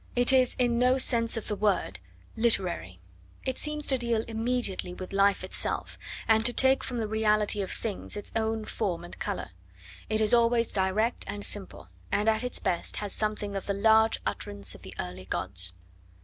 [0.15, 1.99] It is, in no sense of the word,
[2.35, 2.99] literary;
[3.45, 5.95] it seems to deal immediately with life itself,
[6.27, 9.51] and to take from the reality of things its own form and colour;
[10.09, 14.17] it is always direct and simple, and at its best has something of the 'large
[14.25, 15.71] utterance of the early gods.'